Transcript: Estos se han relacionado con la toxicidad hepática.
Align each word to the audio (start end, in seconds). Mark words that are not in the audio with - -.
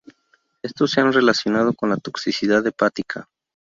Estos 0.63 0.89
se 0.89 0.99
han 1.01 1.13
relacionado 1.13 1.73
con 1.73 1.91
la 1.91 1.97
toxicidad 1.97 2.65
hepática. 2.65 3.29